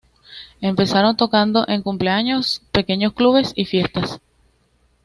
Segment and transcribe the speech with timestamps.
[0.61, 4.19] Empezaron tocando en cumpleaños, pequeños clubes y fiestas.